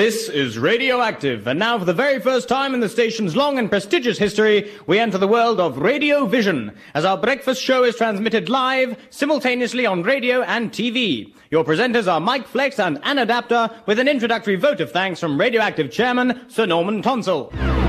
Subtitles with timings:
[0.00, 3.68] This is Radioactive, and now for the very first time in the station's long and
[3.68, 8.48] prestigious history, we enter the world of Radio Vision, as our breakfast show is transmitted
[8.48, 11.34] live, simultaneously on radio and TV.
[11.50, 15.38] Your presenters are Mike Flex and Anna Daptor, with an introductory vote of thanks from
[15.38, 17.79] Radioactive Chairman Sir Norman Tonsell.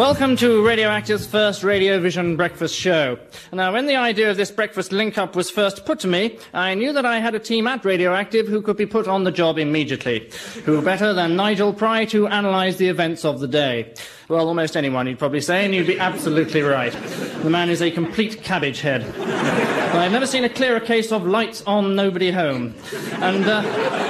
[0.00, 3.18] Welcome to Radioactive's first Radio Vision breakfast show.
[3.52, 6.72] Now, when the idea of this breakfast link up was first put to me, I
[6.72, 9.58] knew that I had a team at Radioactive who could be put on the job
[9.58, 10.30] immediately.
[10.64, 13.92] Who better than Nigel Pry to analyse the events of the day?
[14.30, 16.94] Well, almost anyone, you'd probably say, and you'd be absolutely right.
[17.42, 19.02] The man is a complete cabbage head.
[19.94, 22.74] I've never seen a clearer case of lights on, nobody home.
[23.16, 24.09] And, uh,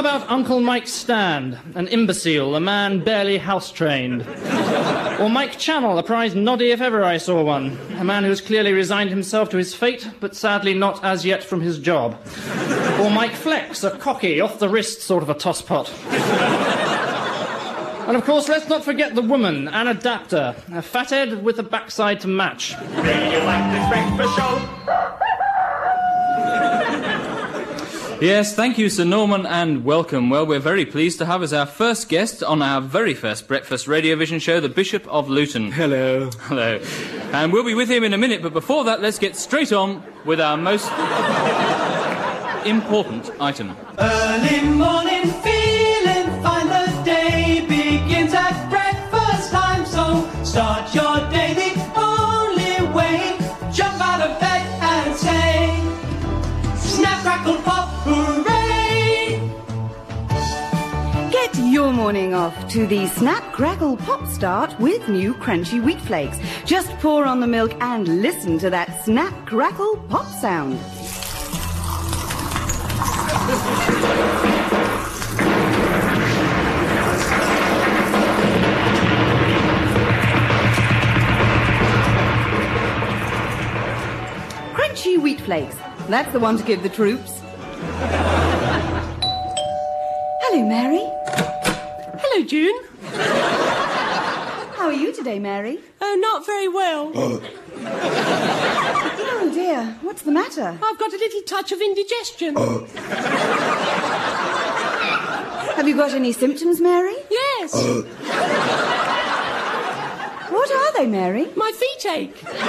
[0.00, 4.22] how about Uncle Mike Stand, an imbecile, a man barely house trained?
[5.20, 8.40] Or Mike Channel, a prize noddy if ever I saw one, a man who has
[8.40, 12.18] clearly resigned himself to his fate, but sadly not as yet from his job.
[12.98, 15.90] Or Mike Flex, a cocky, off the wrist sort of a tosspot.
[18.08, 22.20] And of course, let's not forget the woman, Anna Daptor, a fathead with a backside
[22.20, 22.74] to match.
[22.96, 24.80] Radioactive breakfast show.
[28.20, 30.28] Yes, thank you, Sir Norman, and welcome.
[30.28, 33.88] Well, we're very pleased to have as our first guest on our very first breakfast
[33.88, 35.72] radio vision show, the Bishop of Luton.
[35.72, 36.28] Hello.
[36.40, 36.78] Hello.
[37.32, 40.02] And we'll be with him in a minute, but before that, let's get straight on
[40.26, 40.90] with our most
[42.66, 43.74] important item.
[43.98, 45.09] Early morning
[61.90, 66.38] your morning off to the Snap Crackle Pop Start with new crunchy wheat flakes.
[66.64, 70.78] Just pour on the milk and listen to that snap crackle pop sound.
[84.76, 85.76] Crunchy wheat flakes.
[86.08, 87.40] That's the one to give the troops.
[90.42, 91.59] Hello, Mary.
[92.32, 92.76] Hello, June.
[94.76, 95.80] How are you today, Mary?
[96.00, 97.08] Oh, not very well.
[97.08, 97.40] Uh.
[99.42, 100.78] Oh dear, what's the matter?
[100.80, 102.56] I've got a little touch of indigestion.
[102.56, 102.86] Uh.
[105.74, 107.16] Have you got any symptoms, Mary?
[107.30, 107.74] Yes,
[110.52, 111.48] What are they, Mary?
[111.56, 112.44] my feet ache.
[112.44, 112.60] and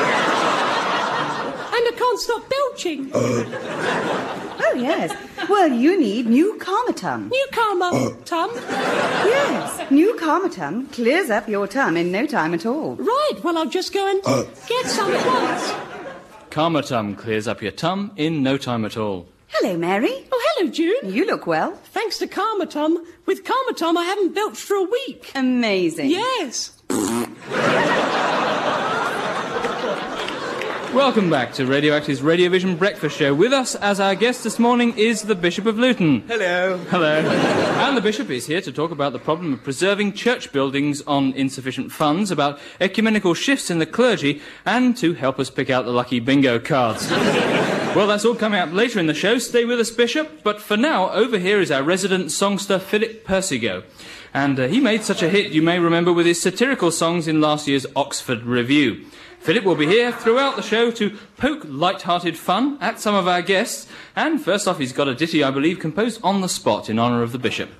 [1.87, 3.11] I can't stop belching.
[4.63, 5.15] Oh, yes.
[5.49, 7.29] Well, you need new Karmatum.
[7.29, 8.51] New karma, Tum.
[8.55, 12.95] Yes, new Karmatum clears up your tum in no time at all.
[12.95, 14.43] Right, well, I'll just go and uh.
[14.67, 15.91] get some at once.
[16.51, 19.27] Karmatum clears up your tum in no time at all.
[19.47, 20.13] Hello, Mary.
[20.31, 21.11] Oh, hello, June.
[21.11, 21.75] You look well.
[21.91, 23.05] Thanks to Karmatum.
[23.25, 25.31] With Karmatum, I haven't belched for a week.
[25.35, 26.09] Amazing.
[26.11, 26.71] Yes.
[30.93, 33.33] Welcome back to Radioactive's Radio Vision Breakfast Show.
[33.33, 36.19] With us as our guest this morning is the Bishop of Luton.
[36.27, 36.77] Hello.
[36.89, 37.19] Hello.
[37.29, 41.31] and the Bishop is here to talk about the problem of preserving church buildings on
[41.31, 45.91] insufficient funds, about ecumenical shifts in the clergy, and to help us pick out the
[45.91, 47.09] lucky bingo cards.
[47.95, 49.37] well, that's all coming up later in the show.
[49.37, 50.43] Stay with us, Bishop.
[50.43, 53.85] But for now, over here is our resident songster, Philip Persigo.
[54.33, 57.39] And uh, he made such a hit, you may remember, with his satirical songs in
[57.39, 59.05] last year's Oxford Review.
[59.41, 63.41] Philip will be here throughout the show to poke light-hearted fun at some of our
[63.41, 63.87] guests.
[64.15, 67.23] And first off, he's got a ditty, I believe, composed on the spot in honour
[67.23, 67.71] of the bishop.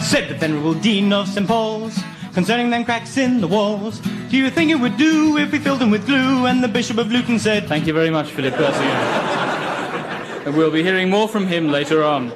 [0.00, 1.46] Said the venerable Dean of St.
[1.46, 1.96] Paul's,
[2.34, 4.00] concerning them cracks in the walls.
[4.30, 6.46] Do you think it would do if we filled them with glue?
[6.46, 10.46] And the Bishop of Luton said, Thank you very much, Philip Persigo.
[10.46, 12.32] and we'll be hearing more from him later on.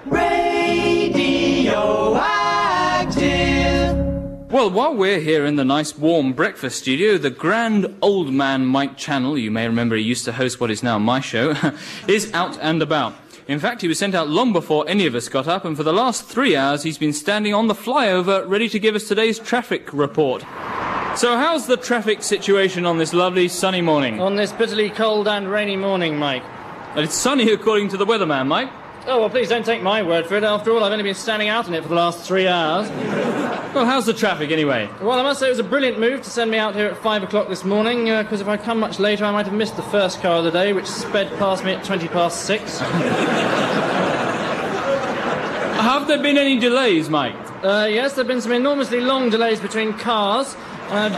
[4.51, 8.97] Well, while we're here in the nice warm breakfast studio, the grand old man Mike
[8.97, 11.55] Channel, you may remember he used to host what is now my show,
[12.09, 13.15] is out and about.
[13.47, 15.85] In fact, he was sent out long before any of us got up, and for
[15.85, 19.39] the last three hours he's been standing on the flyover ready to give us today's
[19.39, 20.43] traffic report.
[21.15, 24.21] So, how's the traffic situation on this lovely sunny morning?
[24.21, 26.43] On this bitterly cold and rainy morning, Mike.
[26.97, 28.73] It's sunny according to the weatherman, Mike.
[29.07, 30.45] Oh, well, please don't take my word for it.
[30.45, 32.89] After all, I've only been standing out in it for the last three hours.
[33.75, 34.91] Well, how's the traffic anyway?
[35.01, 36.99] Well, I must say it was a brilliant move to send me out here at
[36.99, 39.83] five o'clock this morning, because if I'd come much later, I might have missed the
[39.83, 42.81] first car of the day, which sped past me at 20 past six.
[45.81, 47.35] Have there been any delays, Mike?
[47.65, 50.55] Uh, yes, there have been some enormously long delays between cars.
[50.91, 51.09] Uh,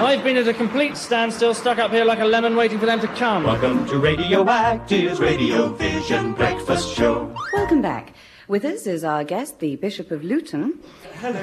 [0.00, 3.00] I've been at a complete standstill, stuck up here like a lemon, waiting for them
[3.00, 3.42] to come.
[3.42, 7.34] Welcome to Radioactive's Radio Vision Breakfast Show.
[7.52, 8.14] Welcome back.
[8.46, 10.78] With us is our guest, the Bishop of Luton.
[11.20, 11.40] Hello.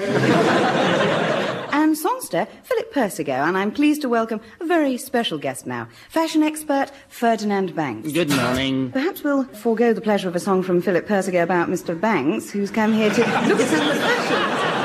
[1.74, 3.34] and songster, Philip Persigo.
[3.34, 8.13] And I'm pleased to welcome a very special guest now, fashion expert Ferdinand Banks.
[8.13, 8.90] Good morning.
[8.90, 12.00] Perhaps we'll forego the pleasure of a song from Philip Persigo about Mr.
[12.00, 14.84] Banks, who's come here to look at some of the fashions that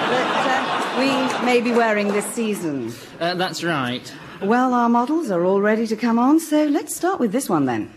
[0.98, 2.92] we may be wearing this season.
[3.20, 4.12] Uh, that's right.
[4.42, 7.66] Well, our models are all ready to come on, so let's start with this one
[7.66, 7.90] then.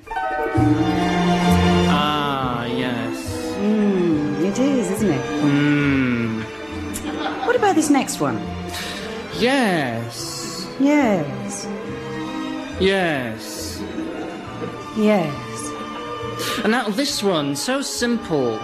[1.90, 3.18] Ah, yes.
[3.60, 5.26] Mm, it is, isn't it?
[5.42, 6.42] Hmm.
[7.48, 8.38] What about this next one?
[9.40, 10.68] Yes.
[10.80, 11.68] Yes,
[12.80, 13.80] Yes.
[14.98, 16.60] yes.
[16.64, 18.60] And now this one, so simple.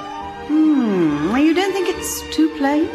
[0.50, 2.90] Hmm, well, you don't think it's too plain?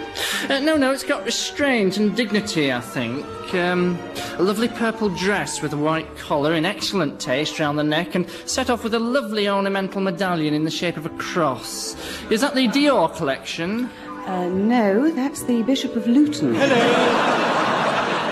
[0.50, 3.24] Uh, no, no, it's got restraint and dignity, I think.
[3.54, 3.96] Um,
[4.38, 8.28] a lovely purple dress with a white collar in excellent taste round the neck and
[8.44, 11.94] set off with a lovely ornamental medallion in the shape of a cross.
[12.28, 13.88] Is that the Dior collection?
[14.26, 16.56] Uh, no, that's the Bishop of Luton.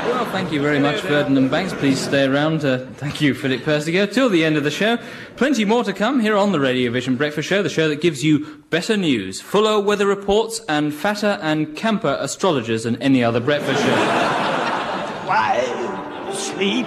[0.05, 1.73] Well, thank you very much, Ferdinand Banks.
[1.75, 2.65] Please stay around.
[2.65, 4.13] Uh, thank you, Philip Persigo.
[4.13, 4.99] Till the end of the show.
[5.37, 8.25] Plenty more to come here on the Radio Vision Breakfast Show, the show that gives
[8.25, 13.81] you better news, fuller weather reports, and fatter and camper astrologers than any other breakfast
[13.81, 13.89] show.
[15.29, 16.87] Wipe sleep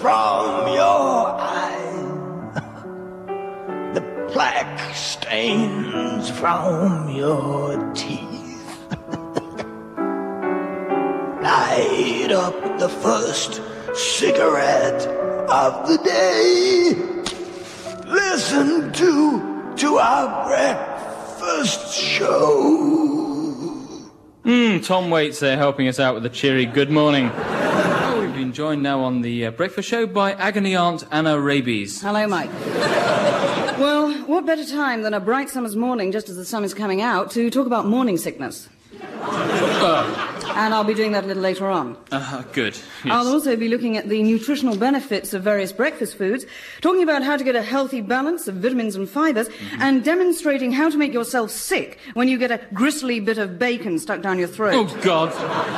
[0.00, 2.52] from your eye.
[3.94, 8.31] the black stains from your teeth.
[12.32, 13.60] Light up the first
[13.94, 15.06] cigarette
[15.50, 16.94] of the day.
[18.06, 23.54] Listen to to our breakfast show.
[24.46, 27.24] Mm, Tom Waits there helping us out with a cheery good morning.
[28.18, 32.00] We've been joined now on the uh, breakfast show by agony aunt Anna Rabies.
[32.00, 32.50] Hello, Mike.
[33.78, 37.02] well, what better time than a bright summer's morning just as the sun is coming
[37.02, 38.70] out to talk about morning sickness?
[40.54, 41.96] And I'll be doing that a little later on.
[42.10, 42.78] Uh, good.
[43.04, 46.44] I'll also be looking at the nutritional benefits of various breakfast foods,
[46.80, 50.90] talking about how to get a healthy balance of vitamins and fibers, and demonstrating how
[50.90, 54.48] to make yourself sick when you get a gristly bit of bacon stuck down your
[54.48, 54.74] throat.
[54.74, 55.30] Oh, God.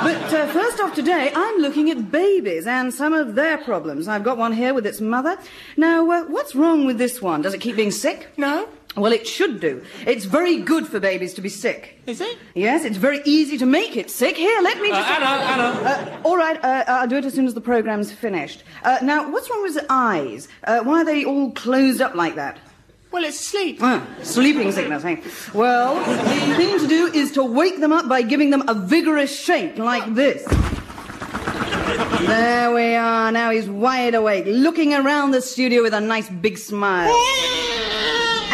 [0.05, 4.09] But uh, first off today, I'm looking at babies and some of their problems.
[4.09, 5.39] I've got one here with its mother.
[5.77, 7.43] Now, uh, what's wrong with this one?
[7.43, 8.29] Does it keep being sick?
[8.37, 8.69] No?
[8.97, 9.83] Well, it should do.
[10.07, 12.01] It's very good for babies to be sick.
[12.07, 12.39] Is it?
[12.55, 14.37] Yes, it's very easy to make it sick.
[14.37, 15.11] Here, let me Uh, just.
[15.11, 15.65] Anna, Anna.
[15.65, 18.63] Uh, all right, uh, I'll do it as soon as the program's finished.
[18.85, 20.47] Uh, now, what's wrong with the eyes?
[20.63, 22.59] Uh, why are they all closed up like that?
[23.11, 23.79] Well, it's sleep.
[23.81, 25.17] Ah, sleeping sickness, eh?
[25.53, 29.37] Well, the thing to do is to wake them up by giving them a vigorous
[29.37, 30.45] shake like this.
[32.27, 33.31] There we are.
[33.31, 37.13] Now he's wide awake, looking around the studio with a nice big smile.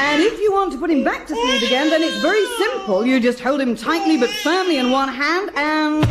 [0.03, 3.05] And if you want to put him back to sleep again, then it's very simple.
[3.05, 6.07] You just hold him tightly but firmly in one hand and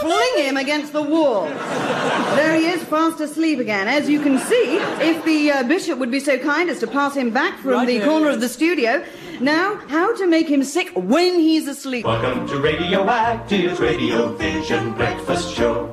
[0.00, 1.46] fling him against the wall.
[2.36, 3.88] There he is, fast asleep again.
[3.88, 7.16] As you can see, if the uh, bishop would be so kind as to pass
[7.16, 9.04] him back from the corner of the studio.
[9.40, 12.06] Now, how to make him sick when he's asleep.
[12.06, 15.92] Welcome to Radioactive's Radio Vision Breakfast Show.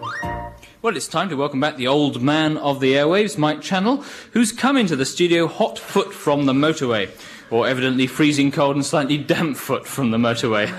[0.83, 4.51] Well, it's time to welcome back the old man of the airwaves, Mike Channel, who's
[4.51, 7.09] come into the studio hot foot from the motorway.
[7.51, 10.71] Or evidently freezing cold and slightly damp foot from the motorway.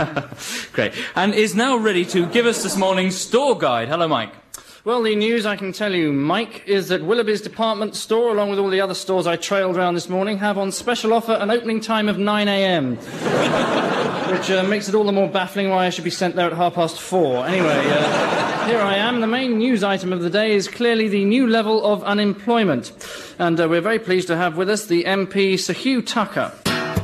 [0.73, 0.95] Great.
[1.15, 3.89] And is now ready to give us this morning's store guide.
[3.89, 4.33] Hello, Mike.
[4.85, 8.59] Well, the news I can tell you, Mike, is that Willoughby's department store, along with
[8.59, 11.81] all the other stores I trailed around this morning, have on special offer an opening
[11.81, 12.97] time of 9 a.m.
[14.33, 16.55] Which uh, makes it all the more baffling why I should be sent there at
[16.55, 17.47] half past four.
[17.47, 19.21] Anyway, uh, here I am.
[19.21, 22.91] The main news item of the day is clearly the new level of unemployment.
[23.39, 26.53] And uh, we're very pleased to have with us the MP Sir Hugh Tucker.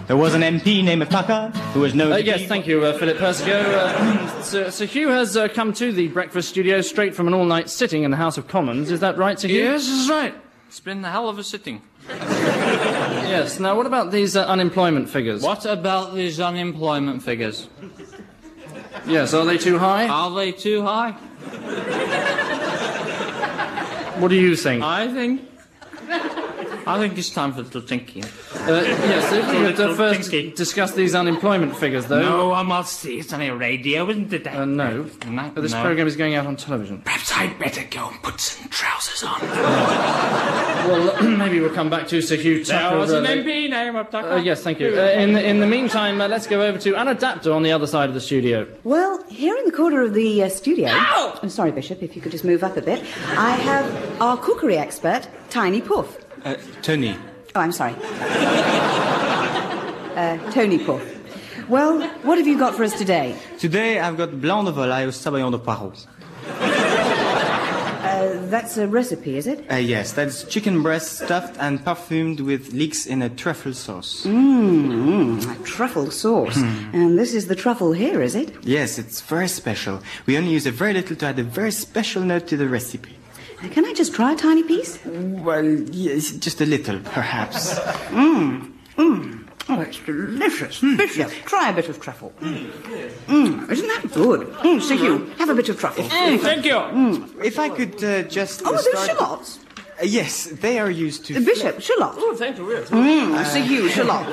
[0.08, 3.18] There was an MP named Tucker who was known Uh, yes, thank you, uh, Philip
[3.18, 3.62] Persigo.
[3.62, 7.68] Uh, Sir, Sir Hugh has uh, come to the breakfast studio straight from an all-night
[7.68, 8.90] sitting in the House of Commons.
[8.90, 9.64] Is that right, Sir Hugh?
[9.64, 10.34] Yes, that's right.
[10.66, 11.82] It's been a hell of a sitting.
[13.28, 13.60] Yes.
[13.60, 15.42] Now, what about these uh, unemployment figures?
[15.42, 17.68] What about these unemployment figures?
[19.06, 20.08] Yes, are they too high?
[20.08, 21.10] Are they too high?
[24.18, 24.82] What do you think?
[24.82, 25.42] I think.
[26.88, 28.24] I think it's time for a little thinking.
[28.24, 28.28] Uh,
[28.66, 30.54] yes, if we could uh, first Thinking.
[30.54, 32.22] discuss these unemployment figures, though.
[32.22, 33.18] No, I must see.
[33.18, 34.46] It's on a radio, isn't it?
[34.46, 35.06] Uh, no.
[35.26, 35.82] No, But this no.
[35.82, 37.02] program is going out on television.
[37.02, 39.40] Perhaps I'd better go and put some trousers on.
[40.88, 42.88] Well, maybe we'll come back to Sir Hugh Tucker.
[42.90, 44.28] There was an MP name of Tucker.
[44.32, 44.88] uh, yes, thank you.
[44.88, 47.72] Uh, in, the, in the meantime, uh, let's go over to Anna Daptor on the
[47.72, 48.66] other side of the studio.
[48.84, 50.88] Well, here in the corner of the uh, studio.
[50.90, 53.00] I'm sorry, Bishop, if you could just move up a bit.
[53.36, 56.16] I have our cookery expert, Tiny Puff.
[56.44, 57.16] Uh, Tony.
[57.54, 57.94] Oh, I'm sorry.
[60.16, 61.02] uh, Tony Puff.
[61.68, 63.34] Well, what have you got for us today?
[63.58, 65.92] Today I've got blanc de volaille au sabayon de poireaux.
[68.00, 69.64] Uh, that's a recipe, is it?
[69.70, 74.24] Uh, yes, that's chicken breast stuffed and perfumed with leeks in a truffle sauce.
[74.24, 76.56] Mmm, a truffle sauce.
[76.92, 78.54] And this is the truffle here, is it?
[78.64, 80.00] Yes, it's very special.
[80.26, 83.17] We only use a very little to add a very special note to the recipe.
[83.60, 84.98] Can I just try a tiny piece?
[85.04, 87.74] Well, yes, just a little, perhaps.
[88.10, 88.72] Mmm.
[88.96, 89.48] Mmm.
[89.70, 90.80] Oh, it's delicious.
[90.80, 90.96] Hmm.
[90.96, 92.32] Bishop, try a bit of truffle.
[92.40, 94.48] Mmm, isn't that good?
[94.64, 96.04] Mm, Sir Hugh, have a bit of truffle.
[96.04, 96.72] Thank you.
[96.72, 97.44] Mm.
[97.44, 98.62] If I could uh, just.
[98.64, 99.58] Oh, are those shallots?
[100.00, 101.36] Uh, yes, they are used to.
[101.36, 102.14] Uh, Bishop, shallot.
[102.16, 102.70] Oh, thank you.
[102.70, 102.88] Yes.
[102.90, 104.26] Mmm, Sir Hugh, shallot.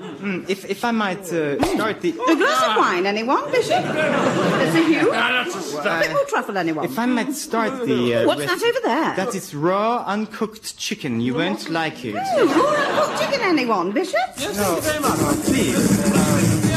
[0.00, 2.10] Mm, if, if I might uh, start the.
[2.10, 3.84] A glass of wine, anyone, Bishop?
[3.84, 5.12] Uh, Sir Hugh?
[5.12, 6.84] A bit more truffle, anyone?
[6.84, 8.14] If I might start the.
[8.14, 9.16] Uh, What's recipe- that over there?
[9.24, 11.20] That is raw, uncooked chicken.
[11.20, 12.14] You won't like it.
[12.16, 12.70] Oh, raw
[13.06, 14.14] uncooked chicken, anyone, Bishop?
[14.38, 16.19] Yes, very much, Please.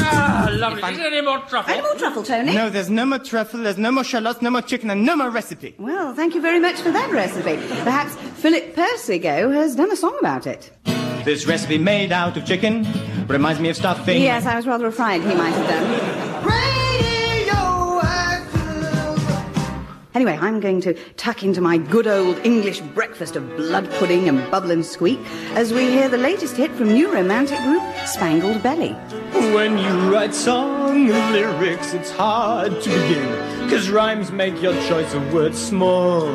[0.06, 0.82] Ah, lovely.
[0.92, 1.74] Is there any more truffle?
[1.74, 2.54] Any more truffle, Tony?
[2.54, 5.30] No, there's no more truffle, there's no more shallots, no more chicken, and no more
[5.30, 5.76] recipe.
[5.78, 7.56] Well, thank you very much for that recipe.
[7.84, 10.72] Perhaps Philip Persigo has done a song about it.
[11.26, 12.86] This recipe made out of chicken
[13.28, 14.22] reminds me of stuffing.
[14.22, 16.83] Yes, I was rather afraid he might have done.
[20.14, 24.50] Anyway, I'm going to tuck into my good old English breakfast of blood pudding and
[24.52, 25.20] bubble and squeak
[25.56, 28.94] as we hear the latest hit from new romantic group Spangled Belly.
[29.56, 33.70] When you write song lyrics, it's hard to begin.
[33.72, 36.26] Cause rhymes make your choice of words small.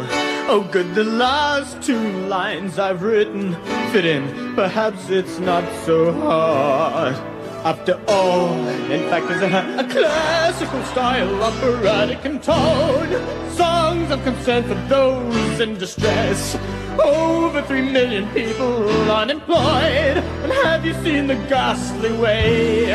[0.50, 3.54] Oh, good, the last two lines I've written
[3.92, 4.56] fit in.
[4.56, 7.37] Perhaps it's not so hard.
[7.64, 13.10] After all, in fact, there's a, a classical style, operatic in tone.
[13.50, 16.56] Songs of concern for those in distress.
[17.04, 20.18] Over three million people unemployed.
[20.18, 22.86] And have you seen the ghastly way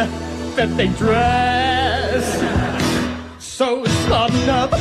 [0.55, 2.23] that they dress?
[3.39, 4.71] So smarten up.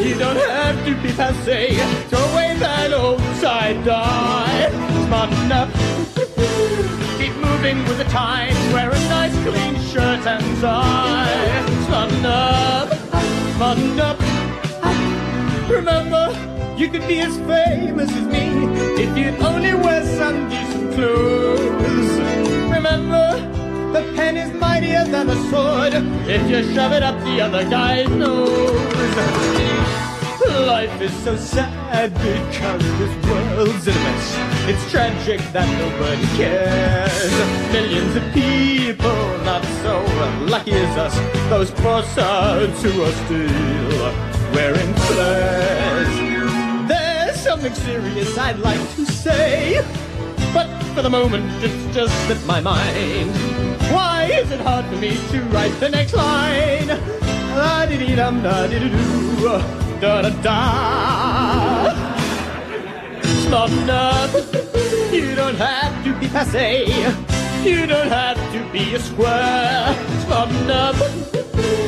[0.00, 1.76] you don't have to be passe.
[2.08, 4.70] Throw away that old tie-dye.
[5.06, 6.55] Smarten up.
[7.56, 8.16] Moving with the.
[8.74, 11.86] Wear a nice clean shirt and tie.
[11.86, 12.92] Smarten up.
[13.56, 14.20] Smarten up.
[15.70, 16.28] Remember,
[16.76, 18.66] you could be as famous as me
[19.02, 22.18] if you'd only wear some decent clothes.
[22.70, 23.40] Remember,
[23.94, 25.94] the pen is mightier than the sword
[26.28, 30.05] if you shove it up the other guy's nose.
[30.48, 34.36] Life is so sad because this world's in a mess.
[34.68, 37.32] It's tragic that nobody cares.
[37.72, 40.00] Millions of people not so
[40.44, 41.14] lucky as us.
[41.50, 44.12] Those poor souls who are still
[44.54, 46.88] wearing flares.
[46.88, 49.84] There's something serious I'd like to say,
[50.54, 53.30] but for the moment it's just slipped my mind.
[53.92, 56.88] Why is it hard for me to write the next line?
[60.00, 61.94] La-di-di-dum, da-di-di-doo, da-da-da.
[63.46, 63.90] Smarten
[65.12, 66.86] you don't have to be passe.
[67.64, 69.94] You don't have to be a square.
[70.24, 70.96] Smarten up,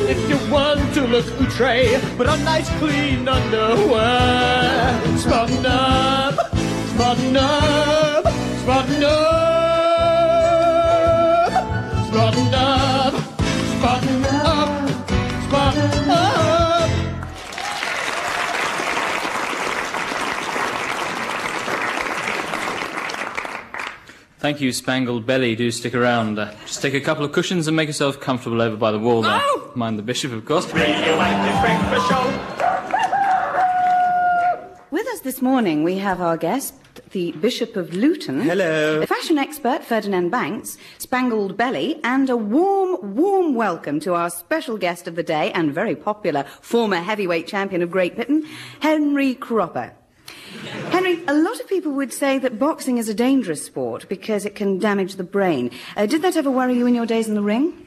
[0.09, 4.99] if you want to look outre, put on nice clean underwear.
[5.17, 6.35] Smarten up,
[6.95, 8.27] smarten up,
[8.63, 9.28] smarten up,
[24.49, 25.55] Thank you, Spangled Belly.
[25.55, 26.39] Do stick around.
[26.39, 29.21] Uh, just take a couple of cushions and make yourself comfortable over by the wall
[29.21, 29.39] there.
[29.75, 30.65] Mind the bishop, of course.
[30.73, 32.23] Radioactive breakfast show.
[34.89, 36.73] With us this morning, we have our guest,
[37.11, 38.41] the Bishop of Luton.
[38.41, 39.01] Hello.
[39.01, 44.79] The fashion expert, Ferdinand Banks, Spangled Belly, and a warm, warm welcome to our special
[44.79, 48.47] guest of the day and very popular former heavyweight champion of Great Britain,
[48.79, 49.93] Henry Cropper.
[50.91, 54.55] Henry, a lot of people would say that boxing is a dangerous sport because it
[54.55, 55.71] can damage the brain.
[55.95, 57.85] Uh, did that ever worry you in your days in the ring?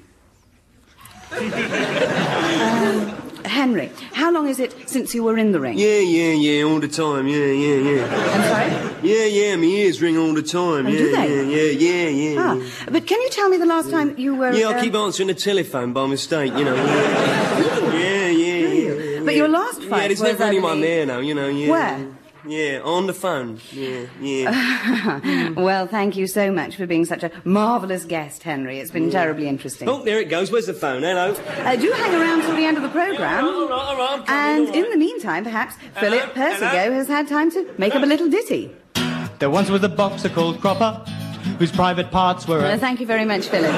[1.33, 1.41] um,
[3.45, 5.77] Henry, how long is it since you were in the ring?
[5.77, 7.27] Yeah, yeah, yeah, all the time.
[7.27, 8.35] Yeah, yeah, yeah.
[8.35, 8.71] I'm sorry?
[9.03, 10.87] Yeah, yeah, my ears ring all the time.
[10.87, 11.29] Oh, yeah, do they?
[11.29, 12.37] yeah, yeah, yeah, yeah.
[12.39, 12.57] Ah,
[12.91, 14.53] but can you tell me the last time you were...
[14.53, 16.75] Yeah, I uh, keep answering the telephone by mistake, you know.
[16.75, 18.93] Yeah, yeah, yeah.
[18.93, 21.49] yeah, But your last Yeah, there's was, never anyone there now, you know.
[21.49, 21.71] Yeah.
[21.71, 22.09] Where?
[22.47, 23.61] Yeah, on the phone.
[23.73, 25.51] Yeah, yeah.
[25.57, 28.81] well, thank you so much for being such a marvellous guest, Henry.
[28.81, 29.89] It's been terribly interesting.
[29.89, 30.51] oh, there it goes.
[30.51, 31.03] Where's the phone?
[31.03, 31.35] Hello.
[31.35, 33.45] Uh, do hang around till the end of the programme.
[33.45, 36.19] All right, all right, I'm coming, And all in the meantime, perhaps Hello?
[36.19, 36.93] Philip Persigo Hello?
[36.95, 38.75] has had time to make up a little ditty.
[39.39, 40.95] There once was a boxer called Cropper,
[41.59, 43.73] whose private parts were Uh, a thank you very much, Philip.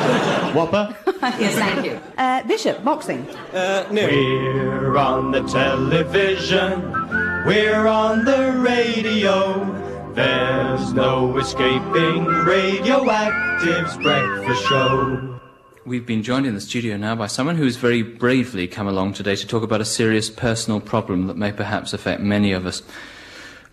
[0.54, 0.96] whopper.
[1.38, 2.00] yes, thank you.
[2.18, 3.26] Uh, Bishop, boxing.
[3.52, 4.06] Uh, no.
[4.06, 7.03] We're on the television,
[7.44, 10.12] we're on the radio.
[10.14, 15.40] There's no escaping Radioactive's breakfast show.
[15.84, 19.36] We've been joined in the studio now by someone who's very bravely come along today
[19.36, 22.82] to talk about a serious personal problem that may perhaps affect many of us.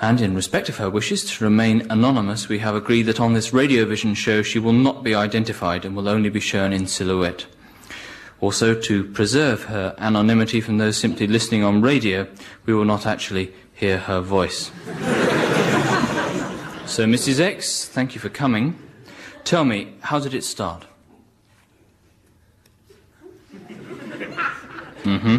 [0.01, 3.53] And in respect of her wishes to remain anonymous, we have agreed that on this
[3.53, 7.45] Radio Vision show she will not be identified and will only be shown in silhouette.
[8.41, 12.27] Also, to preserve her anonymity from those simply listening on radio,
[12.65, 14.65] we will not actually hear her voice.
[16.85, 17.39] so, Mrs.
[17.39, 18.77] X, thank you for coming.
[19.43, 20.85] Tell me, how did it start?
[25.01, 25.37] Mm-hmm.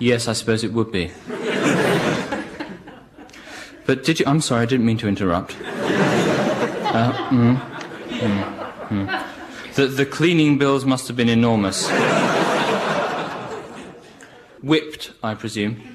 [0.00, 1.12] Yes, I suppose it would be.
[3.84, 4.24] But did you?
[4.26, 5.54] I'm sorry, I didn't mean to interrupt.
[5.60, 7.60] Uh, mm,
[8.08, 8.44] mm,
[8.88, 9.24] mm.
[9.74, 11.90] The, the cleaning bills must have been enormous.
[14.62, 15.91] Whipped, I presume.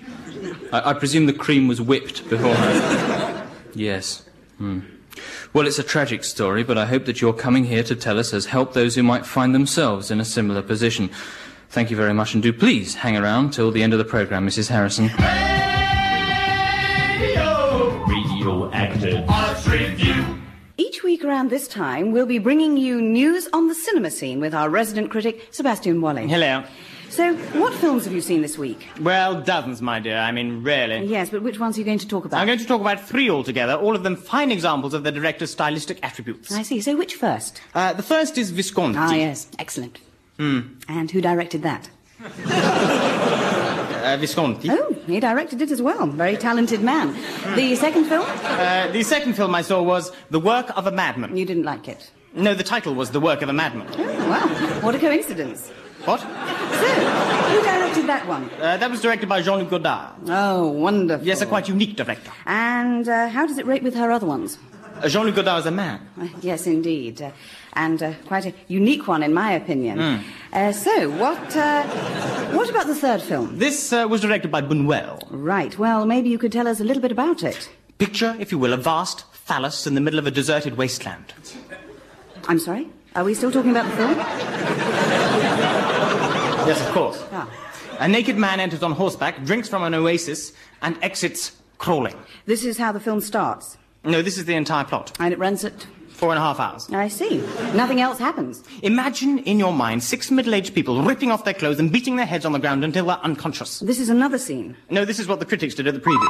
[0.72, 3.34] I, I presume the cream was whipped beforehand.
[3.76, 4.24] Yes.
[4.58, 4.80] Hmm.
[5.54, 8.32] Well, it's a tragic story, but I hope that your coming here to tell us
[8.32, 11.12] has helped those who might find themselves in a similar position.
[11.70, 14.48] Thank you very much, and do please hang around till the end of the programme,
[14.48, 14.70] Mrs.
[14.70, 15.12] Harrison.
[17.20, 18.04] Radio!
[18.08, 20.40] Radioactive Arts Review.
[20.78, 24.54] Each week around this time, we'll be bringing you news on the cinema scene with
[24.56, 26.28] our resident critic, Sebastian Wally.
[26.28, 26.64] Hello.
[27.10, 28.88] So, what films have you seen this week?
[29.02, 30.18] Well, dozens, my dear.
[30.18, 31.06] I mean, really.
[31.06, 32.40] Yes, but which ones are you going to talk about?
[32.40, 35.52] I'm going to talk about three altogether, all of them fine examples of the director's
[35.52, 36.52] stylistic attributes.
[36.52, 36.82] I see.
[36.82, 37.62] So, which first?
[37.74, 38.98] Uh, the first is Visconti.
[39.00, 39.48] Ah, yes.
[39.58, 40.00] Excellent.
[40.40, 41.90] And who directed that?
[43.98, 44.70] Uh, Visconti.
[44.72, 46.08] Oh, he directed it as well.
[46.08, 47.14] Very talented man.
[47.58, 48.24] The second film?
[48.26, 51.36] Uh, the second film I saw was The Work of a Madman.
[51.36, 52.10] You didn't like it.
[52.34, 53.88] No, the title was The Work of a Madman.
[53.98, 54.48] Oh, wow.
[54.82, 55.70] What a coincidence.
[56.06, 56.22] What?
[56.72, 56.88] So,
[57.50, 58.50] who directed that one?
[58.60, 60.16] Uh, that was directed by Jean-Luc Godard.
[60.28, 61.26] Oh, wonderful.
[61.26, 62.32] Yes, a quite unique director.
[62.46, 64.58] And uh, how does it rate with her other ones?
[65.02, 66.00] Uh, Jean-Luc Godard is a man.
[66.20, 67.22] Uh, yes, indeed.
[67.22, 67.32] Uh,
[67.74, 70.24] and uh, quite a unique one, in my opinion.
[70.52, 71.84] Uh, so, what, uh,
[72.56, 73.60] what about the third film?
[73.60, 75.28] This uh, was directed by Buñuel.
[75.30, 75.78] Right.
[75.78, 77.70] Well, maybe you could tell us a little bit about it.
[78.00, 81.34] Picture, if you will, a vast phallus in the middle of a deserted wasteland.
[82.48, 82.90] I'm sorry?
[83.16, 85.07] Are we still talking about the film?
[86.68, 87.24] Yes, of course.
[87.32, 87.50] Ah.
[88.00, 90.52] A naked man enters on horseback, drinks from an oasis,
[90.82, 92.16] and exits crawling.
[92.46, 93.78] This is how the film starts.
[94.04, 95.16] No, this is the entire plot.
[95.20, 95.88] And it runs at.
[96.10, 96.90] Four and a half hours.
[96.92, 97.38] I see.
[97.76, 98.64] Nothing else happens.
[98.82, 102.44] Imagine in your mind six middle-aged people ripping off their clothes and beating their heads
[102.44, 103.80] on the ground until they're unconscious.
[103.82, 104.76] This is another scene.
[104.90, 106.28] No, this is what the critics did at the preview.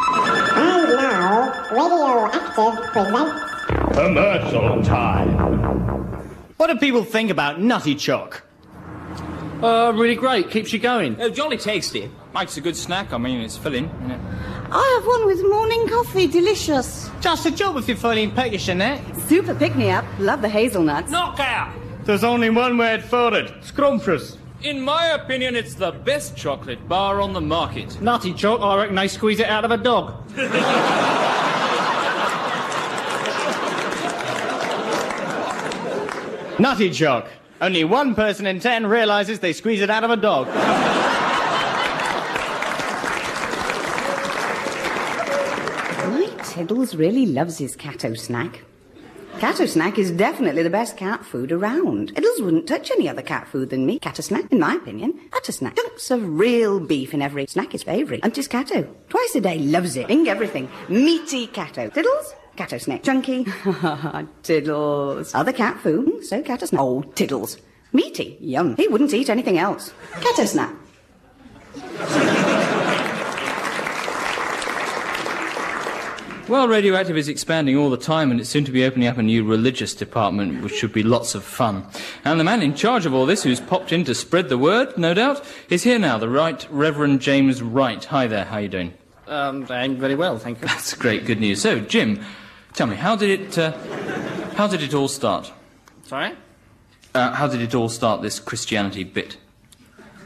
[0.58, 5.38] And now, Radioactive presents Commercial time.
[6.58, 8.44] What do people think about Nutty Chalk?
[9.64, 10.50] Uh, really great.
[10.52, 11.20] Keeps you going.
[11.20, 12.12] Oh, jolly tasty.
[12.34, 13.12] Makes a good snack.
[13.14, 13.86] I mean, it's filling.
[13.86, 14.20] Isn't it?
[14.70, 16.28] I have one with morning coffee.
[16.28, 17.10] Delicious.
[17.22, 19.02] Just a job if you're feeling peckish in it.
[19.28, 20.06] Super pick me up.
[20.20, 21.10] Love the hazelnuts.
[21.10, 21.74] Knockout!
[22.04, 23.52] There's only one word for it.
[23.64, 24.38] Scrumptious.
[24.64, 28.00] In my opinion, it's the best chocolate bar on the market.
[28.02, 30.24] Nutty chalk, I reckon they squeeze it out of a dog.
[36.60, 37.28] Nutty Chalk.
[37.60, 40.48] Only one person in ten realizes they squeeze it out of a dog.
[46.06, 48.62] My Tiddles really loves his Cato snack.
[49.40, 52.14] Cato snack is definitely the best cat food around.
[52.16, 54.00] Tiddles wouldn't touch any other cat food than me.
[54.00, 55.20] Cato snack, in my opinion.
[55.32, 55.76] Cato snack.
[55.76, 58.24] Chunks of real beef in every snack is favourite.
[58.24, 58.84] And just Cato.
[59.10, 60.10] Twice a day, loves it.
[60.10, 60.70] Ing everything.
[60.90, 61.90] Meaty Cato.
[61.90, 62.34] Tiddles?
[62.58, 63.04] Cato snack.
[63.04, 63.46] Chunky.
[64.44, 65.36] Tiddles.
[65.36, 66.26] Other cat food.
[66.26, 66.82] So Cato snack.
[66.82, 67.58] Oh, Tiddles.
[67.94, 68.38] Meaty.
[68.42, 68.76] Yum.
[68.76, 69.94] He wouldn't eat anything else.
[70.20, 70.76] Cato snack.
[76.50, 79.24] Well, Radioactive is expanding all the time, and it's soon to be opening up a
[79.24, 81.86] new religious department, which should be lots of fun.
[82.24, 84.98] And the man in charge of all this, who's popped in to spread the word,
[84.98, 88.04] no doubt, is here now, the Right Reverend James Wright.
[88.06, 88.94] Hi there, how are you doing?
[89.28, 90.68] Um, I'm very well, thank you.
[90.70, 91.62] That's great, good news.
[91.62, 92.24] So, Jim,
[92.78, 93.72] tell me, how did it, uh,
[94.56, 95.52] how did it all start?
[96.04, 96.34] Sorry?
[97.14, 99.38] Uh, how did it all start, this Christianity bit?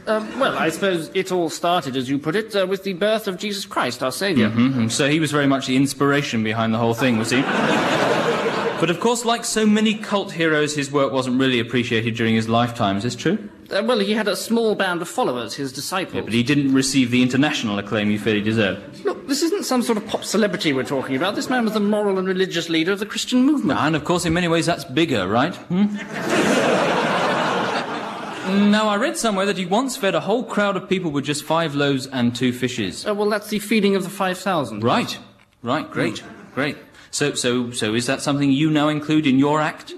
[0.06, 3.26] Um, well, I suppose it all started, as you put it, uh, with the birth
[3.26, 4.50] of Jesus Christ, our Saviour.
[4.50, 7.40] hmm So he was very much the inspiration behind the whole thing, was he?
[7.40, 12.48] but of course, like so many cult heroes, his work wasn't really appreciated during his
[12.48, 12.98] lifetime.
[12.98, 13.48] Is this true?
[13.72, 16.16] Uh, well, he had a small band of followers, his disciples.
[16.16, 19.04] Yeah, But he didn't receive the international acclaim he fairly deserved.
[19.04, 21.36] Look, this isn't some sort of pop celebrity we're talking about.
[21.36, 23.80] This man was the moral and religious leader of the Christian movement.
[23.80, 25.54] And of course, in many ways, that's bigger, right?
[25.56, 25.86] Hmm?
[28.70, 31.44] now, I read somewhere that he once fed a whole crowd of people with just
[31.44, 33.06] five loaves and two fishes.
[33.06, 34.84] Uh, well, that's the feeding of the 5,000.
[34.84, 35.18] Right,
[35.62, 36.22] right, great,
[36.54, 36.76] great.
[37.10, 39.94] So, so, so, is that something you now include in your act?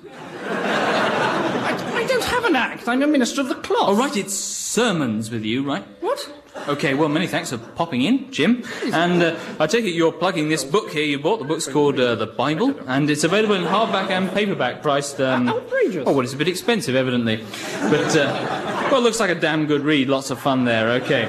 [2.87, 3.03] I, I don't have an act.
[3.03, 3.89] I'm a minister of the cloth.
[3.89, 5.85] Oh, right, it's sermons with you, right?
[6.01, 6.31] What?
[6.69, 8.65] Okay, well, many thanks for popping in, Jim.
[8.93, 11.39] And uh, I take it you're plugging this book here you bought.
[11.39, 15.21] The book's called uh, The Bible, and it's available in hardback and paperback, priced.
[15.21, 16.05] Um, Outrageous.
[16.07, 17.45] Oh, well, it's a bit expensive, evidently.
[17.83, 20.09] But, uh, well, it looks like a damn good read.
[20.09, 21.27] Lots of fun there, okay.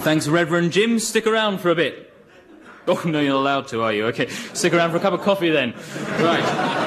[0.00, 0.98] Thanks, Reverend Jim.
[0.98, 2.12] Stick around for a bit.
[2.88, 4.06] Oh, no, you're allowed to, are you?
[4.06, 5.74] Okay, stick around for a cup of coffee then.
[6.18, 6.83] Right.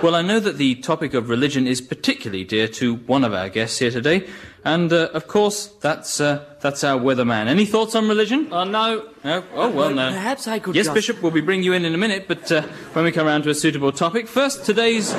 [0.00, 3.48] Well, I know that the topic of religion is particularly dear to one of our
[3.48, 4.28] guests here today,
[4.64, 7.48] and uh, of course, that's uh, that's our weatherman.
[7.48, 8.52] Any thoughts on religion?
[8.52, 9.08] Uh, no.
[9.24, 9.42] No?
[9.54, 10.12] Oh, well, no.
[10.12, 10.94] Perhaps I could Yes, just...
[10.94, 13.42] Bishop, we'll be bringing you in in a minute, but uh, when we come around
[13.42, 15.10] to a suitable topic, first today's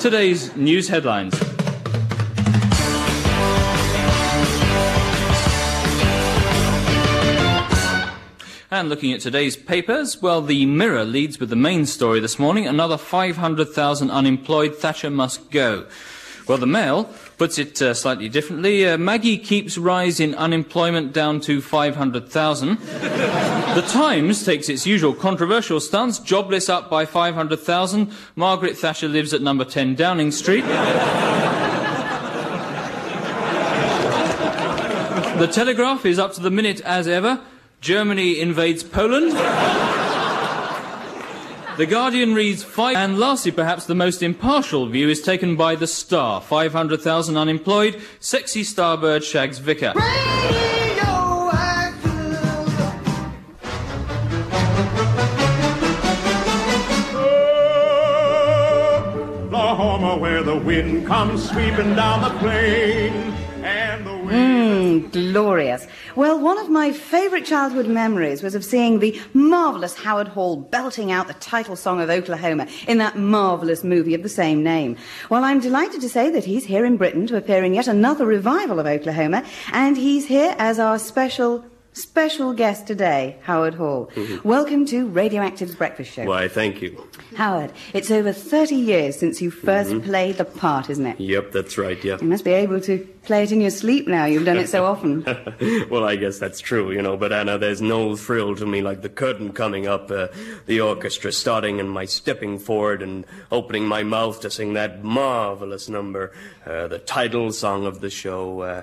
[0.00, 1.43] today's news headlines.
[8.74, 12.66] And looking at today's papers, well, the Mirror leads with the main story this morning.
[12.66, 14.74] Another 500,000 unemployed.
[14.74, 15.86] Thatcher must go.
[16.48, 17.04] Well, the Mail
[17.38, 18.84] puts it uh, slightly differently.
[18.84, 22.78] Uh, Maggie keeps rise in unemployment down to 500,000.
[22.80, 26.18] the Times takes its usual controversial stance.
[26.18, 28.10] Jobless up by 500,000.
[28.34, 30.64] Margaret Thatcher lives at number 10 Downing Street.
[35.38, 37.40] the Telegraph is up to the minute as ever.
[37.84, 39.32] Germany invades Poland.
[41.76, 45.86] The Guardian reads five, and lastly, perhaps the most impartial view is taken by the
[45.86, 46.40] Star.
[46.40, 49.92] 500,000 unemployed, sexy starbird shags vicar.
[60.20, 63.12] Where the wind comes sweeping down the plain,
[63.62, 65.10] and the wind.
[65.12, 65.86] Mmm, glorious.
[66.16, 71.10] Well, one of my favourite childhood memories was of seeing the marvellous Howard Hall belting
[71.10, 74.96] out the title song of Oklahoma in that marvellous movie of the same name.
[75.28, 78.26] Well, I'm delighted to say that he's here in Britain to appear in yet another
[78.26, 81.64] revival of Oklahoma, and he's here as our special.
[81.94, 84.10] Special guest today, Howard Hall.
[84.42, 86.24] Welcome to Radioactive's Breakfast Show.
[86.24, 87.08] Why, thank you.
[87.36, 91.20] Howard, it's over 30 years since you 1st played the part, isn't it?
[91.20, 92.18] Yep, that's right, yeah.
[92.20, 94.24] You must be able to play it in your sleep now.
[94.24, 95.22] You've done it so often.
[95.88, 99.02] well, I guess that's true, you know, but Anna, there's no thrill to me like
[99.02, 100.26] the curtain coming up, uh,
[100.66, 105.88] the orchestra starting, and my stepping forward and opening my mouth to sing that marvelous
[105.88, 106.32] number,
[106.66, 108.82] uh, the title song of the show, uh,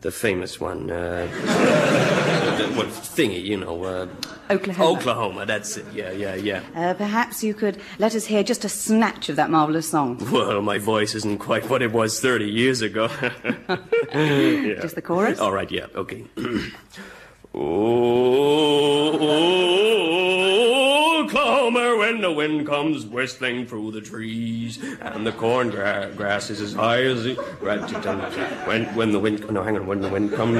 [0.00, 1.26] the famous one, uh,
[2.58, 4.06] the, what thingy, you know, uh,
[4.50, 4.90] Oklahoma.
[4.90, 6.62] Oklahoma, that's it, yeah, yeah, yeah.
[6.74, 10.18] Uh, perhaps you could let us hear just a snatch of that marvellous song.
[10.32, 13.08] Well, my voice isn't quite what it was 30 years ago.
[14.12, 14.80] Yeah.
[14.82, 15.38] Just the chorus?
[15.38, 16.26] All right, yeah, okay.
[17.54, 19.12] Oh,
[21.62, 26.60] Oklahoma, when the wind comes whistling through the trees and the corn gra- grass is
[26.60, 27.34] as high as the
[28.64, 30.58] when when the wind no hang on when the wind comes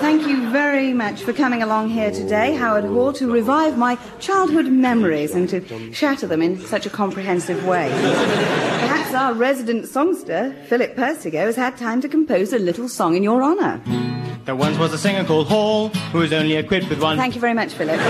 [0.00, 4.66] Thank you very much for coming along here today, Howard Hall, to revive my childhood
[4.66, 7.90] memories and to shatter them in such a comprehensive way.
[7.90, 13.22] Perhaps our resident songster, Philip Persigo, has had time to compose a little song in
[13.22, 13.80] your honour.
[14.46, 17.16] There once was a singer called Hall who was only equipped with one.
[17.16, 18.00] Thank you very much, Philip.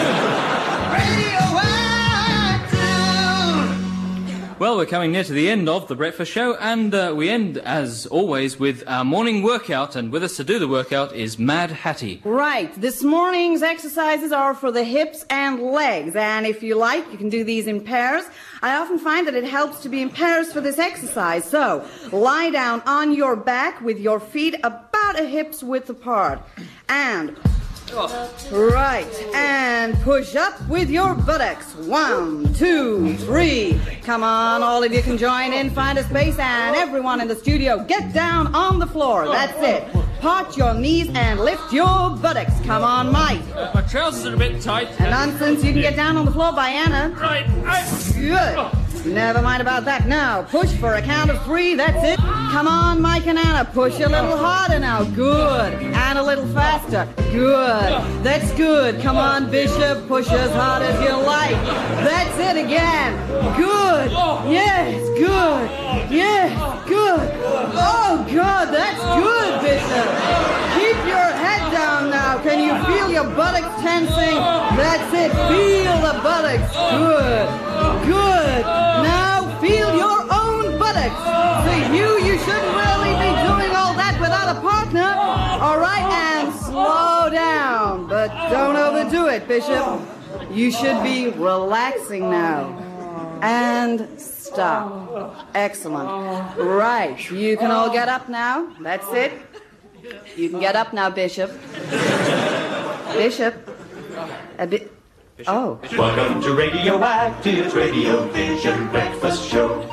[4.62, 7.58] Well, we're coming near to the end of the breakfast show, and uh, we end,
[7.58, 9.96] as always, with our morning workout.
[9.96, 12.20] And with us to do the workout is Mad Hattie.
[12.22, 17.18] Right, this morning's exercises are for the hips and legs, and if you like, you
[17.18, 18.24] can do these in pairs.
[18.62, 21.44] I often find that it helps to be in pairs for this exercise.
[21.44, 26.40] So, lie down on your back with your feet about a hip's width apart,
[26.88, 27.36] and
[28.50, 31.74] Right, and push up with your buttocks.
[31.74, 33.78] One, two, three.
[34.02, 37.36] Come on, all of you can join in, find a space, and everyone in the
[37.36, 39.26] studio, get down on the floor.
[39.26, 39.92] That's it.
[40.20, 42.58] Part your knees and lift your buttocks.
[42.64, 43.42] Come on, Mike.
[43.74, 44.88] My trousers are a bit tight.
[44.98, 47.14] And nonsense, you can get down on the floor by Anna.
[47.18, 47.46] Right.
[48.14, 48.56] Good.
[49.04, 50.42] Never mind about that now.
[50.42, 51.74] Push for a count of three.
[51.74, 52.18] That's it.
[52.20, 53.64] Come on, Mike and Anna.
[53.64, 55.02] Push a little harder now.
[55.02, 55.91] Good.
[56.14, 57.08] A little faster.
[57.32, 58.22] Good.
[58.22, 59.00] That's good.
[59.00, 60.06] Come on, Bishop.
[60.08, 61.56] Push as hard as you like.
[62.04, 63.16] That's it again.
[63.56, 64.12] Good.
[64.46, 65.00] Yes.
[65.18, 66.12] Good.
[66.12, 66.52] Yes.
[66.86, 67.30] Good.
[67.74, 68.68] Oh, God.
[68.68, 70.08] That's good, Bishop.
[70.76, 72.38] Keep your head down now.
[72.42, 74.36] Can you feel your buttocks tensing?
[74.76, 75.32] That's it.
[75.48, 76.70] Feel the buttocks.
[76.92, 77.48] Good.
[78.06, 78.62] Good.
[79.02, 81.18] Now feel your own buttocks.
[81.64, 85.41] See, you, you shouldn't really be doing all that without a partner.
[85.62, 88.08] All right, and slow down.
[88.08, 90.00] But don't overdo it, Bishop.
[90.50, 92.66] You should be relaxing now.
[93.42, 95.46] And stop.
[95.54, 96.58] Excellent.
[96.58, 98.74] Right, you can all get up now.
[98.80, 99.32] That's it.
[100.36, 101.52] You can get up now, Bishop.
[103.12, 103.54] Bishop.
[104.58, 104.92] A bit.
[105.46, 105.78] Oh.
[105.96, 109.88] Welcome to Radioactive's Radio Vision Breakfast Show.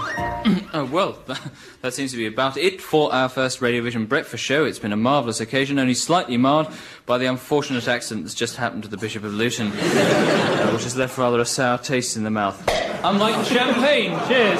[0.72, 1.18] Oh, well,
[1.82, 4.66] that seems to be about it for our first Radio Vision breakfast show.
[4.66, 6.68] It's been a marvellous occasion, only slightly marred
[7.08, 10.96] by the unfortunate accident that's just happened to the Bishop of Luton, uh, which has
[10.96, 12.64] left rather a sour taste in the mouth.
[13.04, 14.12] Unlike champagne.
[14.28, 14.60] Cheers.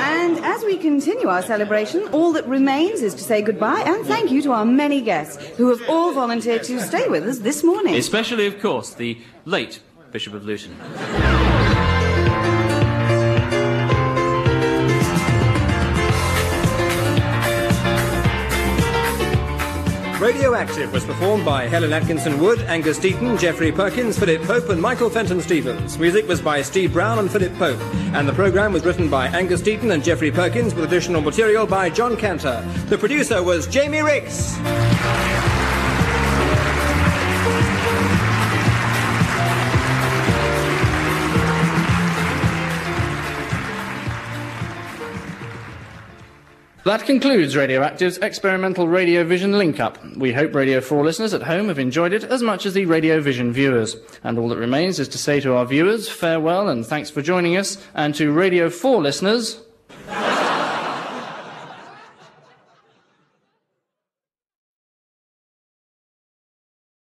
[0.00, 4.32] And as we continue our celebration, all that remains is to say goodbye and thank
[4.32, 7.94] you to our many guests who have all volunteered to stay with us this morning.
[7.94, 10.76] Especially, of course, the late Bishop of Luton.
[20.22, 25.10] Radioactive was performed by Helen Atkinson Wood, Angus Deayton, Geoffrey Perkins, Philip Pope, and Michael
[25.10, 25.98] Fenton Stevens.
[25.98, 27.80] Music was by Steve Brown and Philip Pope.
[28.14, 31.90] And the program was written by Angus Deayton and Geoffrey Perkins with additional material by
[31.90, 32.64] Jon Canter.
[32.86, 34.56] The producer was Jamie Rix.
[46.84, 50.04] That concludes Radioactive's experimental Radio Vision link up.
[50.16, 53.20] We hope Radio 4 listeners at home have enjoyed it as much as the Radio
[53.20, 53.94] Vision viewers.
[54.24, 57.56] And all that remains is to say to our viewers, farewell and thanks for joining
[57.56, 59.62] us, and to Radio 4 listeners,